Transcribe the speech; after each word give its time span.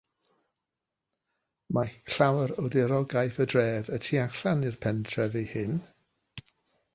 Mae 1.77 1.91
llawer 2.13 2.53
o 2.63 2.65
diriogaeth 2.77 3.37
y 3.45 3.47
dref 3.53 3.93
y 3.99 4.01
tu 4.07 4.19
allan 4.23 4.65
i'r 4.71 4.81
pentrefi 4.87 5.45
hyn. 5.53 5.79